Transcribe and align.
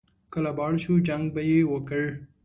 کله 0.33 0.51
به 0.55 0.61
اړ 0.67 0.73
شو، 0.83 0.93
جنګ 1.07 1.23
به 1.33 1.41
یې 1.49 1.59
وکړ. 1.71 2.03